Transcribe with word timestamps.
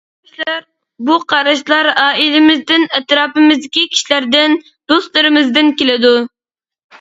بۇ 1.09 1.17
قاراشلار 1.33 1.89
ئائىلىمىزدىن، 2.03 2.87
ئەتراپىمىزدىكى 3.01 3.85
كىشىلەردىن، 3.93 4.57
دوستلىرىمىزدىن 4.93 5.71
كېلىدۇ. 5.83 6.17